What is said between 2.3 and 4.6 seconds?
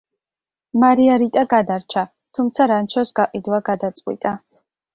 თუმცა რანჩოს გაყიდვა გადაწყვიტა.